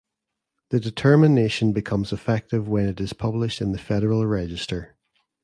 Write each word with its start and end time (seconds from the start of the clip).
The 0.69 0.79
determination 0.79 1.73
becomes 1.73 2.11
effective 2.11 2.67
when 2.67 2.89
it 2.89 2.99
is 2.99 3.13
published 3.13 3.61
in 3.61 3.71
the 3.71 3.77
Federal 3.77 4.25
Register. 4.25 4.95